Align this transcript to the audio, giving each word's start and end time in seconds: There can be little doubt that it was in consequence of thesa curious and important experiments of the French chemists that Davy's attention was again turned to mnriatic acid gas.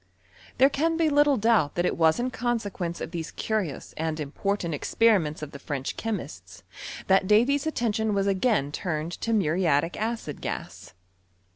There 0.57 0.67
can 0.71 0.97
be 0.97 1.09
little 1.09 1.37
doubt 1.37 1.75
that 1.75 1.85
it 1.85 1.95
was 1.95 2.19
in 2.19 2.31
consequence 2.31 3.01
of 3.01 3.11
thesa 3.11 3.35
curious 3.35 3.93
and 3.97 4.19
important 4.19 4.73
experiments 4.73 5.43
of 5.43 5.51
the 5.51 5.59
French 5.59 5.95
chemists 5.95 6.63
that 7.05 7.27
Davy's 7.27 7.67
attention 7.67 8.15
was 8.15 8.25
again 8.25 8.71
turned 8.71 9.11
to 9.21 9.29
mnriatic 9.31 9.95
acid 9.95 10.41
gas. 10.41 10.95